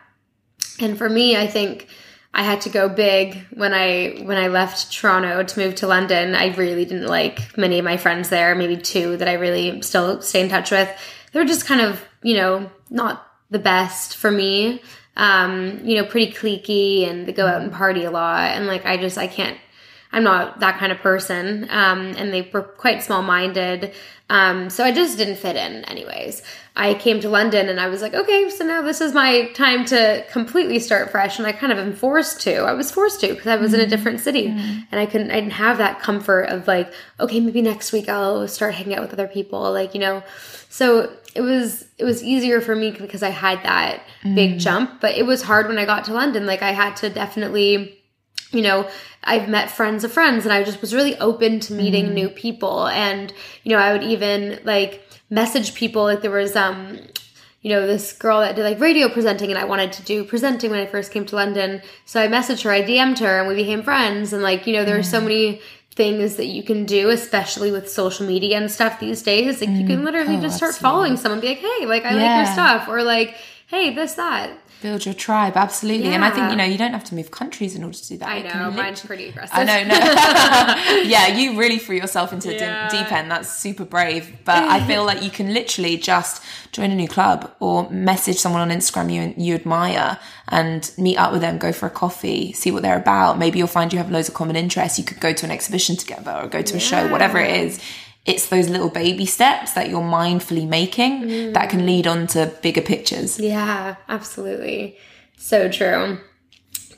[0.80, 1.88] And for me, I think
[2.34, 6.34] I had to go big when I when I left Toronto to move to London.
[6.34, 10.22] I really didn't like many of my friends there, maybe two that I really still
[10.22, 10.88] stay in touch with.
[11.32, 14.82] They were just kind of, you know, not the best for me.
[15.14, 18.86] Um, you know, pretty cliquey and they go out and party a lot and like
[18.86, 19.58] I just I can't
[20.12, 21.66] I'm not that kind of person.
[21.70, 23.94] Um, and they were quite small minded.
[24.28, 26.42] Um, so I just didn't fit in, anyways.
[26.74, 29.84] I came to London and I was like, okay, so now this is my time
[29.86, 31.38] to completely start fresh.
[31.38, 32.60] And I kind of am forced to.
[32.60, 33.74] I was forced to because I was mm-hmm.
[33.74, 33.90] in a mm-hmm.
[33.90, 34.80] different city mm-hmm.
[34.90, 38.48] and I couldn't, I didn't have that comfort of like, okay, maybe next week I'll
[38.48, 39.70] start hanging out with other people.
[39.70, 40.22] Like, you know,
[40.70, 44.34] so it was, it was easier for me because I had that mm-hmm.
[44.34, 46.46] big jump, but it was hard when I got to London.
[46.46, 48.01] Like I had to definitely,
[48.52, 48.88] you know,
[49.24, 52.14] I've met friends of friends and I just was really open to meeting mm-hmm.
[52.14, 52.86] new people.
[52.88, 56.04] And, you know, I would even like message people.
[56.04, 56.98] Like there was, um,
[57.62, 60.70] you know, this girl that did like radio presenting and I wanted to do presenting
[60.70, 61.80] when I first came to London.
[62.04, 64.32] So I messaged her, I DM'd her and we became friends.
[64.32, 65.24] And like, you know, there are so mm.
[65.24, 65.62] many
[65.94, 69.60] things that you can do, especially with social media and stuff these days.
[69.60, 70.04] Like you can mm.
[70.04, 70.90] literally oh, just start absolutely.
[70.90, 72.38] following someone, be like, hey, like I yeah.
[72.38, 73.36] like your stuff, or like,
[73.68, 74.50] hey, this, that.
[74.82, 76.08] Build your tribe, absolutely.
[76.08, 76.16] Yeah.
[76.16, 78.16] And I think, you know, you don't have to move countries in order to do
[78.18, 78.28] that.
[78.28, 79.56] I know, mine's pretty aggressive.
[79.56, 81.02] I know, no.
[81.08, 82.88] yeah, you really threw yourself into yeah.
[82.88, 83.30] a deep end.
[83.30, 84.38] That's super brave.
[84.44, 86.42] But I feel like you can literally just
[86.72, 90.18] join a new club or message someone on Instagram you you admire
[90.48, 93.38] and meet up with them, go for a coffee, see what they're about.
[93.38, 94.98] Maybe you'll find you have loads of common interests.
[94.98, 97.80] You could go to an exhibition together or go to a show, whatever it is
[98.24, 101.54] it's those little baby steps that you're mindfully making mm.
[101.54, 103.40] that can lead on to bigger pictures.
[103.40, 104.96] Yeah, absolutely.
[105.36, 106.18] So true.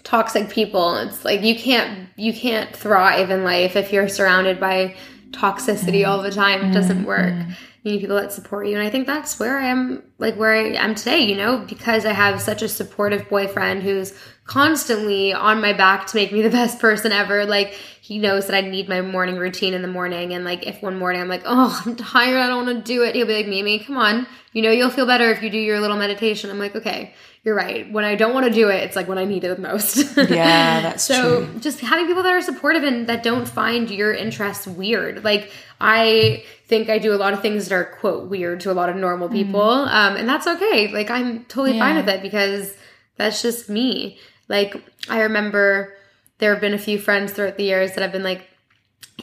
[0.02, 4.96] Toxic people, it's like you can't you can't thrive in life if you're surrounded by
[5.30, 6.08] toxicity mm.
[6.08, 6.70] all the time.
[6.70, 7.06] It doesn't mm.
[7.06, 7.34] work.
[7.82, 8.74] You need people that support you.
[8.74, 12.04] And I think that's where I am like where I am today, you know, because
[12.04, 14.12] I have such a supportive boyfriend who's
[14.46, 17.44] constantly on my back to make me the best person ever.
[17.46, 20.35] Like he knows that I need my morning routine in the morning.
[20.35, 23.02] And like if one morning I'm like, oh, I'm tired, I don't want to do
[23.02, 24.26] it, he'll be like, Mimi, come on.
[24.52, 26.48] You know, you'll feel better if you do your little meditation.
[26.50, 27.90] I'm like, okay, you're right.
[27.90, 30.16] When I don't want to do it, it's like when I need it the most.
[30.30, 31.16] Yeah, that's true.
[31.16, 31.61] so true.
[31.61, 35.24] just having people that are supportive and that don't find your interests weird.
[35.24, 38.74] Like I think I do a lot of things that are quote weird to a
[38.74, 40.88] lot of normal people, um, and that's okay.
[40.92, 42.07] Like I'm totally fine Mm.
[42.07, 42.74] With it because
[43.16, 44.18] that's just me.
[44.48, 44.76] Like
[45.09, 45.94] I remember
[46.38, 48.46] there have been a few friends throughout the years that have been like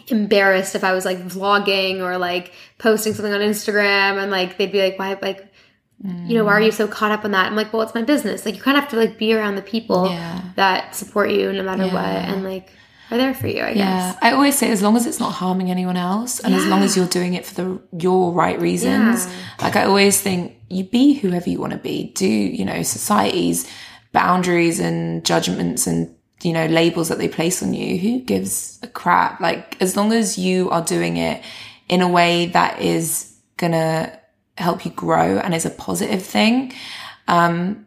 [0.08, 4.72] embarrassed if I was like vlogging or like posting something on Instagram and like they'd
[4.72, 5.48] be like, why like
[6.04, 7.46] you know, why are you so caught up on that?
[7.46, 8.44] I'm like, well, it's my business.
[8.44, 10.42] Like you kind of have to like be around the people Yeah.
[10.56, 12.72] that support you no matter what and like
[13.12, 13.76] are there for you, I Yeah,
[14.14, 14.18] guess.
[14.20, 16.96] I always say as long as it's not harming anyone else, and as long as
[16.98, 19.28] you're doing it for the your right reasons.
[19.62, 22.06] Like I always think, you be whoever you want to be.
[22.16, 23.70] Do you know society's
[24.12, 27.98] boundaries and judgments and you know labels that they place on you?
[27.98, 29.40] Who gives a crap?
[29.40, 31.44] Like as long as you are doing it
[31.88, 34.18] in a way that is gonna
[34.58, 36.74] help you grow and is a positive thing.
[37.28, 37.86] Um,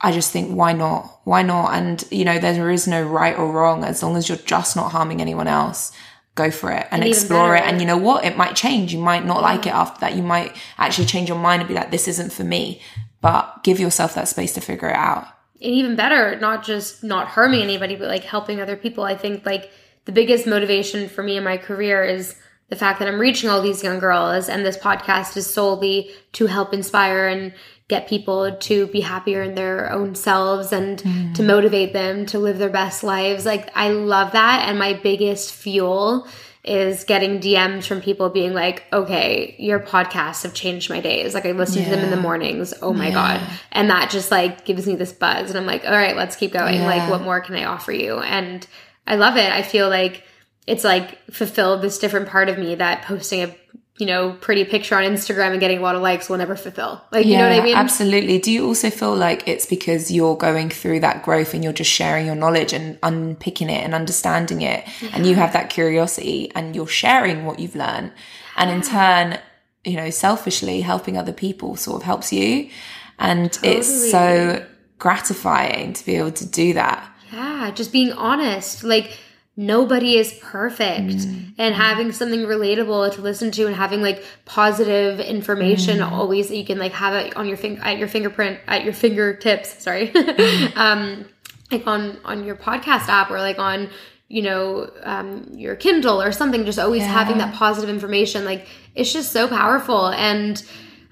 [0.00, 1.20] I just think why not?
[1.24, 1.74] Why not?
[1.74, 4.92] And you know, there is no right or wrong as long as you're just not
[4.92, 5.92] harming anyone else.
[6.36, 7.64] Go for it and, And explore it.
[7.64, 8.24] And you know what?
[8.24, 8.94] It might change.
[8.94, 10.14] You might not like it after that.
[10.14, 12.80] You might actually change your mind and be like, this isn't for me.
[13.20, 15.26] But give yourself that space to figure it out.
[15.60, 19.04] And even better, not just not harming anybody, but like helping other people.
[19.04, 19.70] I think like
[20.04, 22.34] the biggest motivation for me in my career is
[22.68, 26.46] the fact that I'm reaching all these young girls, and this podcast is solely to
[26.46, 27.52] help inspire and
[27.88, 31.34] get people to be happier in their own selves and mm.
[31.34, 33.44] to motivate them to live their best lives.
[33.44, 34.68] Like, I love that.
[34.68, 36.28] And my biggest fuel
[36.62, 41.32] is getting DMs from people being like, okay, your podcasts have changed my days.
[41.32, 42.74] Like I listen to them in the mornings.
[42.82, 43.40] Oh my God.
[43.72, 45.48] And that just like gives me this buzz.
[45.48, 46.82] And I'm like, all right, let's keep going.
[46.82, 48.18] Like, what more can I offer you?
[48.18, 48.66] And
[49.06, 49.50] I love it.
[49.50, 50.24] I feel like
[50.66, 53.56] it's like fulfilled this different part of me that posting a,
[54.00, 57.04] you know, pretty picture on Instagram and getting a lot of likes will never fulfill.
[57.12, 57.76] Like, you know what I mean?
[57.76, 58.38] Absolutely.
[58.38, 61.90] Do you also feel like it's because you're going through that growth and you're just
[61.90, 66.74] sharing your knowledge and unpicking it and understanding it and you have that curiosity and
[66.74, 68.12] you're sharing what you've learned
[68.56, 69.38] and in turn,
[69.84, 72.70] you know, selfishly helping other people sort of helps you.
[73.18, 74.64] And it's so
[74.98, 77.06] gratifying to be able to do that.
[77.32, 78.82] Yeah, just being honest.
[78.82, 79.18] Like
[79.56, 81.24] nobody is perfect.
[81.58, 86.64] And having something relatable to listen to and having like positive information always that you
[86.64, 90.12] can like have it on your finger at your fingerprint at your fingertips, sorry.
[90.76, 91.26] um
[91.70, 93.90] like on on your podcast app or like on
[94.28, 99.12] you know um your Kindle or something just always having that positive information like it's
[99.12, 100.08] just so powerful.
[100.08, 100.62] And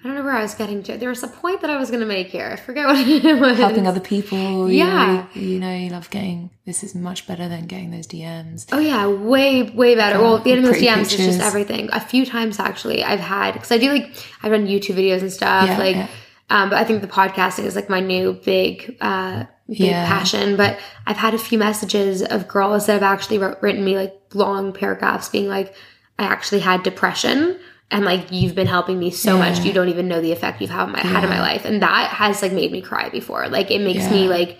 [0.09, 0.97] I don't know where I was getting to.
[0.97, 2.49] There was a point that I was going to make here.
[2.51, 3.59] I forget what it was.
[3.59, 4.71] Helping other people.
[4.71, 5.27] you Yeah.
[5.35, 8.65] know, You know, you love getting, this is much better than getting those DMs.
[8.73, 10.19] Oh yeah, way way better.
[10.19, 11.91] well, the end of those DMs is just everything.
[11.93, 14.11] A few times actually, I've had because I do like
[14.43, 15.69] I run YouTube videos and stuff.
[15.69, 16.09] Yeah, like, yeah.
[16.49, 20.07] um, but I think the podcasting is like my new big uh big Yeah.
[20.07, 20.57] passion.
[20.57, 24.15] But I've had a few messages of girls that have actually wrote, written me like
[24.33, 25.75] long paragraphs, being like,
[26.19, 27.59] I actually had depression.
[27.91, 30.71] And like you've been helping me so much, you don't even know the effect you've
[30.71, 33.49] had, my, had in my life, and that has like made me cry before.
[33.49, 34.59] Like it makes me like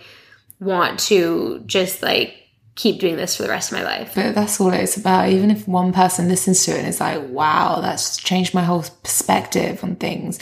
[0.61, 2.35] want to just like
[2.75, 4.13] keep doing this for the rest of my life.
[4.15, 5.29] But that's all it's about.
[5.29, 8.85] Even if one person listens to it and is like, wow, that's changed my whole
[9.03, 10.39] perspective on things,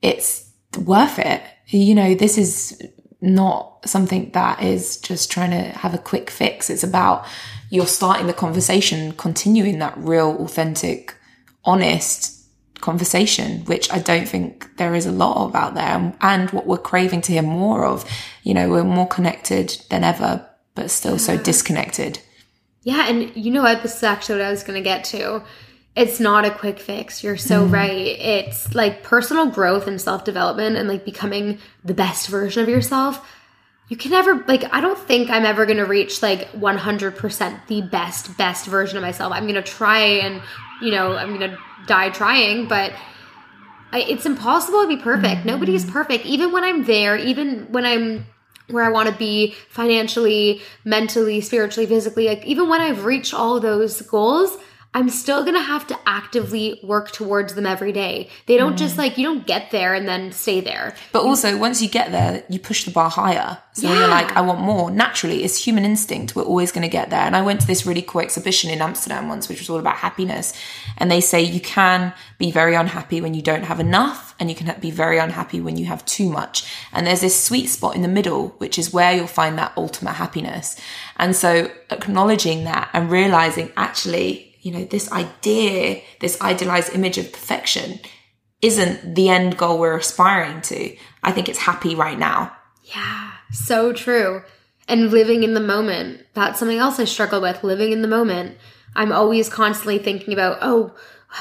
[0.00, 1.42] it's worth it.
[1.66, 2.80] You know, this is
[3.20, 6.70] not something that is just trying to have a quick fix.
[6.70, 7.26] It's about
[7.68, 11.14] you're starting the conversation, continuing that real, authentic,
[11.64, 12.42] honest
[12.80, 16.78] conversation, which I don't think there is a lot of out there, and, what we're
[16.78, 18.04] craving to hear more of.
[18.42, 22.18] You know, we're more connected than ever, but still so disconnected.
[22.82, 23.82] Yeah, and you know what?
[23.82, 25.42] This is actually what I was going to get to.
[25.94, 27.22] It's not a quick fix.
[27.22, 27.72] You're so mm.
[27.72, 27.90] right.
[27.90, 33.24] It's like personal growth and self development and like becoming the best version of yourself.
[33.88, 37.82] You can never, like, I don't think I'm ever going to reach like 100% the
[37.82, 39.34] best, best version of myself.
[39.34, 40.40] I'm going to try and,
[40.82, 42.92] you know, I'm going to die trying, but
[43.92, 45.40] I, it's impossible to be perfect.
[45.40, 45.48] Mm-hmm.
[45.48, 46.26] Nobody is perfect.
[46.26, 48.26] Even when I'm there, even when I'm
[48.68, 53.60] where I want to be financially, mentally, spiritually, physically, like even when I've reached all
[53.60, 54.56] those goals,
[54.94, 58.28] I'm still to have to actively work towards them every day.
[58.46, 58.98] They don't just mm.
[58.98, 60.94] like, you don't get there and then stay there.
[61.12, 63.58] But also, once you get there, you push the bar higher.
[63.72, 64.90] So you're like, I want more.
[64.90, 66.36] Naturally, it's human instinct.
[66.36, 67.22] We're always going to get there.
[67.22, 69.96] And I went to this really cool exhibition in Amsterdam once, which was all about
[69.96, 70.52] happiness.
[70.98, 74.56] And they say you can be very unhappy when you don't have enough, and you
[74.56, 76.70] can be very unhappy when you have too much.
[76.92, 80.14] And there's this sweet spot in the middle, which is where you'll find that ultimate
[80.14, 80.78] happiness.
[81.16, 87.30] And so acknowledging that and realizing actually, you know, this idea, this idealized image of
[87.32, 87.98] perfection
[88.62, 90.96] isn't the end goal we're aspiring to.
[91.22, 92.56] I think it's happy right now.
[92.84, 94.42] Yeah, so true.
[94.88, 96.24] And living in the moment.
[96.34, 98.56] That's something else I struggle with, living in the moment.
[98.94, 100.94] I'm always constantly thinking about, oh,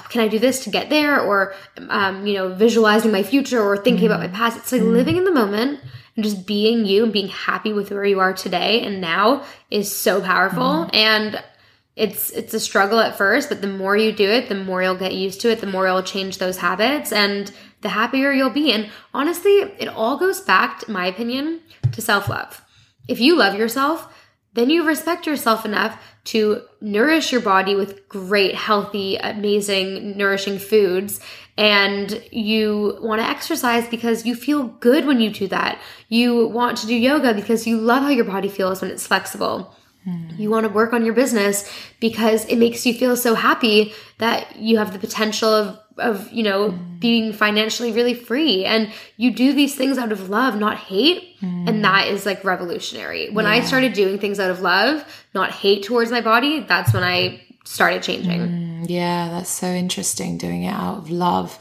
[0.09, 1.19] can I do this to get there?
[1.19, 1.53] Or,
[1.89, 4.11] um, you know, visualizing my future or thinking mm.
[4.11, 4.57] about my past.
[4.57, 4.93] It's like mm.
[4.93, 5.79] living in the moment
[6.15, 9.93] and just being you and being happy with where you are today and now is
[9.93, 10.61] so powerful.
[10.61, 10.95] Mm.
[10.95, 11.43] And
[11.95, 14.95] it's it's a struggle at first, but the more you do it, the more you'll
[14.95, 18.71] get used to it, the more you'll change those habits and the happier you'll be.
[18.71, 21.61] And honestly, it all goes back, in my opinion,
[21.91, 22.63] to self-love.
[23.07, 24.07] If you love yourself,
[24.53, 31.19] then you respect yourself enough to nourish your body with great, healthy, amazing, nourishing foods.
[31.57, 35.79] And you want to exercise because you feel good when you do that.
[36.09, 39.75] You want to do yoga because you love how your body feels when it's flexible.
[40.07, 40.39] Mm.
[40.39, 44.55] You want to work on your business because it makes you feel so happy that
[44.55, 46.99] you have the potential of of you know mm.
[46.99, 51.67] being financially really free and you do these things out of love not hate mm.
[51.67, 53.51] and that is like revolutionary when yeah.
[53.51, 57.41] i started doing things out of love not hate towards my body that's when i
[57.65, 61.59] started changing mm, yeah that's so interesting doing it out of love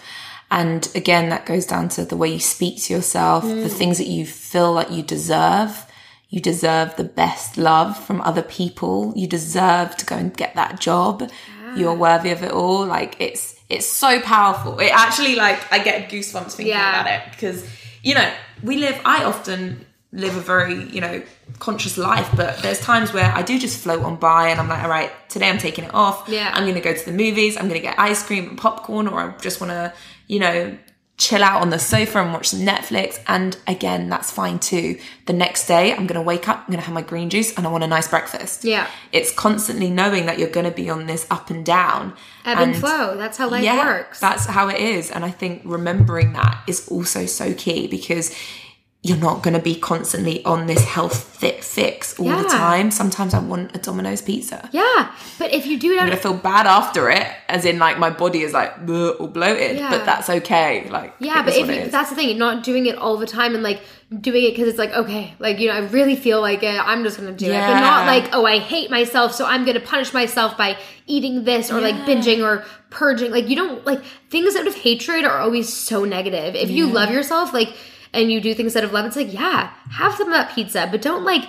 [0.50, 3.70] and again that goes down to the way you speak to yourself the mm.
[3.70, 5.86] things that you feel like you deserve
[6.30, 9.12] you deserve the best love from other people.
[9.16, 11.28] You deserve to go and get that job.
[11.76, 11.94] You're ah.
[11.94, 12.86] worthy of it all.
[12.86, 14.78] Like it's it's so powerful.
[14.78, 17.00] It actually like I get goosebumps thinking yeah.
[17.00, 17.68] about it because
[18.02, 19.00] you know we live.
[19.04, 21.22] I often live a very you know
[21.58, 24.84] conscious life, but there's times where I do just float on by and I'm like,
[24.84, 26.28] all right, today I'm taking it off.
[26.28, 27.56] Yeah, I'm gonna go to the movies.
[27.56, 29.92] I'm gonna get ice cream and popcorn, or I just want to
[30.28, 30.78] you know
[31.20, 33.22] chill out on the sofa and watch Netflix.
[33.28, 34.98] And again, that's fine too.
[35.26, 37.54] The next day, I'm going to wake up, I'm going to have my green juice,
[37.56, 38.64] and I want a nice breakfast.
[38.64, 38.88] Yeah.
[39.12, 42.14] It's constantly knowing that you're going to be on this up and down.
[42.46, 43.18] Ebb and, and flow.
[43.18, 44.18] That's how life yeah, works.
[44.18, 45.10] That's how it is.
[45.10, 48.34] And I think remembering that is also so key because
[49.02, 52.42] you're not going to be constantly on this health fit fix all yeah.
[52.42, 52.90] the time.
[52.90, 54.68] Sometimes I want a Domino's pizza.
[54.72, 57.98] Yeah, but if you do it, I'm gonna feel bad after it, as in like
[57.98, 59.90] my body is like or bloated, yeah.
[59.90, 60.88] but that's okay.
[60.90, 63.62] Like yeah, but if you, that's the thing, not doing it all the time and
[63.62, 63.80] like
[64.20, 66.78] doing it because it's like okay, like you know, I really feel like it.
[66.78, 67.70] I'm just gonna do yeah.
[67.70, 70.76] it, but not like oh, I hate myself, so I'm gonna punish myself by
[71.06, 73.30] eating this or like binging or purging.
[73.30, 76.54] Like you don't like things out of hatred are always so negative.
[76.54, 77.74] If you love yourself, like
[78.12, 80.88] and you do things out of love, it's like, yeah, have some of that pizza,
[80.90, 81.44] but don't like,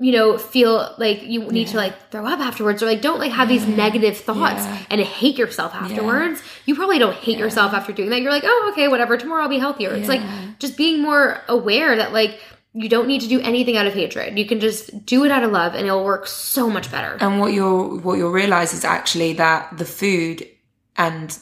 [0.00, 1.72] you know, feel like you need yeah.
[1.72, 3.58] to like throw up afterwards or like don't like have yeah.
[3.58, 4.82] these negative thoughts yeah.
[4.90, 6.42] and hate yourself afterwards.
[6.64, 8.20] You probably don't hate yourself after doing that.
[8.20, 9.94] You're like, oh, okay, whatever, tomorrow I'll be healthier.
[9.94, 10.22] It's like
[10.58, 12.40] just being more aware that like,
[12.72, 14.38] you don't need to do anything out of hatred.
[14.38, 17.16] You can just do it out of love and it'll work so much better.
[17.20, 20.46] And what you'll what you'll realize is actually that the food
[20.94, 21.36] and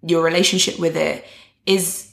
[0.00, 1.26] your relationship with it
[1.66, 2.07] is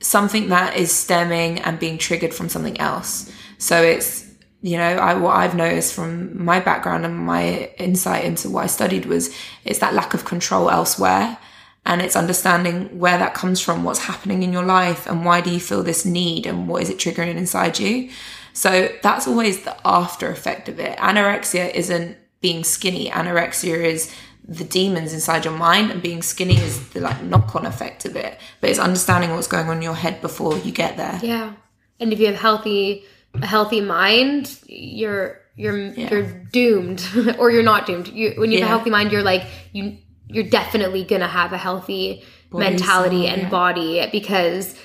[0.00, 3.32] something that is stemming and being triggered from something else.
[3.58, 4.26] So it's,
[4.62, 8.66] you know, I, what I've noticed from my background and my insight into what I
[8.66, 9.34] studied was
[9.64, 11.38] it's that lack of control elsewhere.
[11.84, 15.50] And it's understanding where that comes from, what's happening in your life, and why do
[15.50, 18.10] you feel this need, and what is it triggering inside you.
[18.52, 20.98] So that's always the after effect of it.
[20.98, 23.08] Anorexia isn't being skinny.
[23.10, 24.12] Anorexia is
[24.48, 28.38] the demons inside your mind and being skinny is the like knock-on effect of it
[28.60, 31.52] but it's understanding what's going on in your head before you get there yeah
[31.98, 36.10] and if you have healthy a healthy mind you're you're yeah.
[36.10, 36.22] you're
[36.52, 37.04] doomed
[37.38, 38.74] or you're not doomed you when you have yeah.
[38.74, 39.42] a healthy mind you're like
[39.72, 43.50] you you're definitely gonna have a healthy body mentality and yeah.
[43.50, 44.76] body because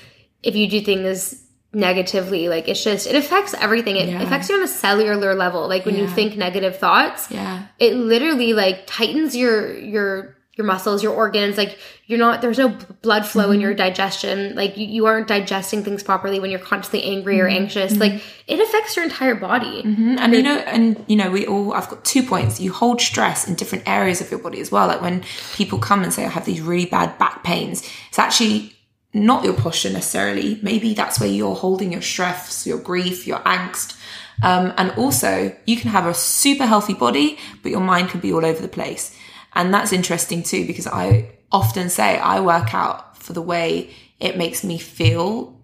[0.42, 1.41] if you do things
[1.74, 4.22] negatively like it's just it affects everything it yeah.
[4.22, 6.02] affects you on a cellular level like when yeah.
[6.02, 11.56] you think negative thoughts yeah it literally like tightens your your your muscles your organs
[11.56, 12.68] like you're not there's no
[13.00, 13.54] blood flow mm-hmm.
[13.54, 17.46] in your digestion like you, you aren't digesting things properly when you're constantly angry mm-hmm.
[17.46, 18.02] or anxious mm-hmm.
[18.02, 20.16] like it affects your entire body mm-hmm.
[20.18, 23.48] and you know and you know we all i've got two points you hold stress
[23.48, 26.28] in different areas of your body as well like when people come and say i
[26.28, 28.74] have these really bad back pains it's actually
[29.14, 30.58] not your posture necessarily.
[30.62, 33.98] Maybe that's where you're holding your stress, your grief, your angst.
[34.42, 38.32] Um, and also, you can have a super healthy body, but your mind can be
[38.32, 39.16] all over the place.
[39.54, 44.38] And that's interesting too, because I often say I work out for the way it
[44.38, 45.60] makes me feel,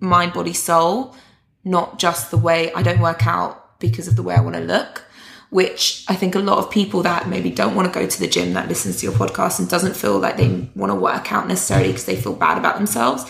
[0.00, 1.14] mind, body, soul,
[1.64, 4.62] not just the way I don't work out because of the way I want to
[4.62, 5.04] look
[5.50, 8.26] which I think a lot of people that maybe don't want to go to the
[8.26, 11.48] gym that listens to your podcast and doesn't feel like they want to work out
[11.48, 13.24] necessarily because they feel bad about themselves.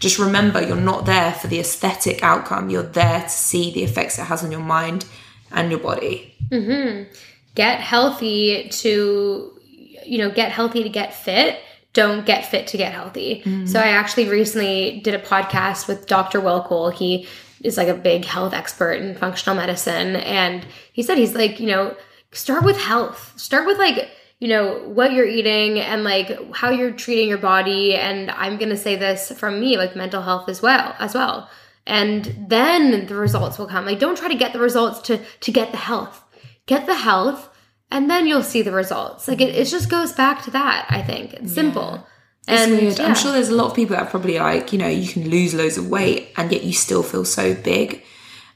[0.00, 2.70] Just remember, you're not there for the aesthetic outcome.
[2.70, 5.04] You're there to see the effects it has on your mind
[5.52, 6.34] and your body.
[6.48, 7.12] Mm-hmm.
[7.54, 9.60] Get healthy to,
[10.06, 11.60] you know, get healthy to get fit
[11.92, 13.42] don't get fit to get healthy.
[13.44, 13.66] Mm-hmm.
[13.66, 16.40] So I actually recently did a podcast with Dr.
[16.40, 16.90] Will Cole.
[16.90, 17.26] He
[17.62, 20.16] is like a big health expert in functional medicine.
[20.16, 20.64] And
[21.00, 21.96] he said, he's like, you know,
[22.32, 23.32] start with health.
[23.36, 27.94] Start with like, you know, what you're eating and like how you're treating your body.
[27.94, 31.48] And I'm going to say this from me, like mental health as well, as well.
[31.86, 33.86] And then the results will come.
[33.86, 36.22] Like, don't try to get the results to, to get the health.
[36.66, 37.48] Get the health
[37.90, 39.26] and then you'll see the results.
[39.26, 41.32] Like it, it just goes back to that, I think.
[41.32, 42.06] It's simple.
[42.46, 42.98] It's And weird.
[42.98, 43.06] yeah.
[43.06, 45.28] I'm sure there's a lot of people that are probably like, you know, you can
[45.30, 48.04] lose loads of weight and yet you still feel so big.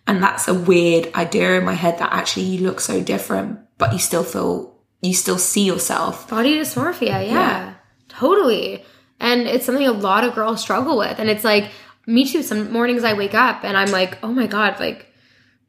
[0.06, 3.92] And that's a weird idea in my head that actually you look so different, but
[3.92, 6.28] you still feel, you still see yourself.
[6.28, 7.74] body dysmorphia yeah, Yeah.
[8.08, 8.84] totally.
[9.20, 11.18] And it's something a lot of girls struggle with.
[11.18, 11.70] And it's like
[12.06, 12.42] me too.
[12.42, 15.06] Some mornings i wake up and i'm like oh my god like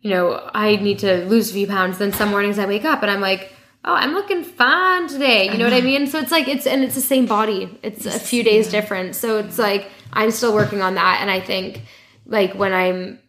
[0.01, 1.97] you know i need to lose a few pounds.
[1.97, 3.53] Then some mornings i wake up and i'm like
[3.85, 5.49] oh i'm looking fine today.
[5.49, 5.85] You know what i uh-huh.
[5.85, 6.07] mean?
[6.07, 7.79] So it's like it's and it's the same body.
[7.83, 9.15] It's a few days different.
[9.15, 11.19] So it's like i'm still working on that.
[11.21, 11.83] And i think
[12.25, 13.19] like when i'm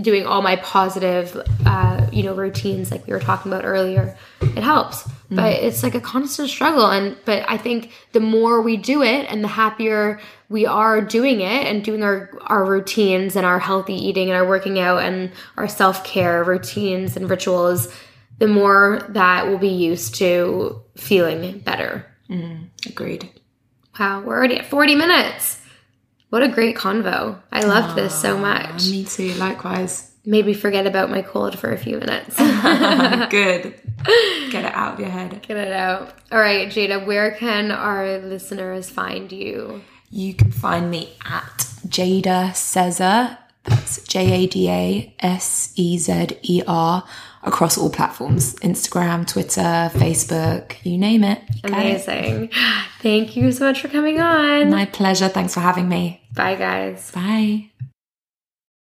[0.00, 1.36] doing all my positive
[1.66, 5.08] uh, you know routines like we were talking about earlier it helps.
[5.30, 6.86] But it's like a constant struggle.
[6.86, 11.40] And but i think the more we do it and the happier we are doing
[11.40, 15.32] it and doing our our routines and our healthy eating and our working out and
[15.56, 17.92] our self-care routines and rituals
[18.38, 22.04] the more that we'll be used to feeling better.
[22.86, 23.30] Agreed.
[23.98, 25.61] wow we're already at 40 minutes
[26.32, 30.10] what a great convo i loved this so ah, much Me too, likewise.
[30.24, 32.36] made me forget about my cold for a few minutes.
[33.30, 33.74] Good.
[34.50, 35.42] Get it out of your head.
[35.42, 36.14] Get it out.
[36.30, 39.82] All right, Jada, where can our listeners find you?
[40.10, 43.36] You can find me at Jada Sezer.
[43.64, 47.04] That's J A D A S E Z E R
[47.44, 51.42] across all platforms Instagram, Twitter, Facebook, you name it.
[51.62, 52.06] You got it.
[52.06, 52.50] Amazing.
[53.00, 54.70] Thank you so much for coming on.
[54.70, 55.28] My pleasure.
[55.28, 56.21] Thanks for having me.
[56.34, 57.10] Bye, guys.
[57.10, 57.71] Bye.